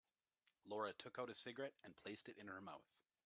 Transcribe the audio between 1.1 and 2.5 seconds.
out a cigarette and placed it in